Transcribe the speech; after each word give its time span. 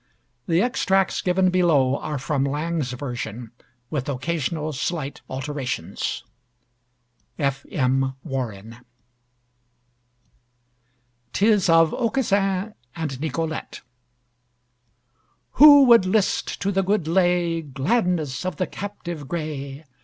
The 0.47 0.63
extracts 0.63 1.21
given 1.21 1.51
below 1.51 1.95
are 1.97 2.17
from 2.17 2.43
Lang's 2.43 2.91
version, 2.93 3.51
with 3.91 4.09
occasional 4.09 4.73
slight 4.73 5.21
alterations. 5.29 6.23
[Illustration: 7.37 7.61
Signature: 7.69 7.77
F.M. 7.77 8.15
WARREN] 8.23 8.77
'TIS 11.33 11.69
OF 11.69 11.93
AUCASSIN 11.93 12.73
AND 12.95 13.19
NICOLETTE 13.21 13.81
Who 15.59 15.83
would 15.83 16.07
list 16.07 16.59
to 16.63 16.71
the 16.71 16.81
good 16.81 17.07
lay, 17.07 17.61
Gladness 17.61 18.43
of 18.43 18.55
the 18.55 18.65
captive 18.65 19.27
gray? 19.27 19.85